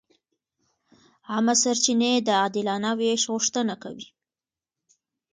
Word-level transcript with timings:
عامه 1.31 1.55
سرچینې 1.61 2.11
د 2.21 2.29
عادلانه 2.41 2.91
وېش 2.99 3.21
غوښتنه 3.33 3.73
کوي. 3.83 4.07